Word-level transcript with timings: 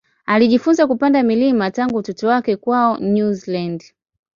Alijifunza 0.25 0.87
kupanda 0.87 1.23
milima 1.23 1.71
tangu 1.71 1.95
utoto 1.97 2.27
wake 2.27 2.55
kwao 2.55 2.97
New 2.97 3.33
Zealand. 3.33 3.81